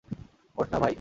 [0.57, 0.89] ওঠ না, ভাই।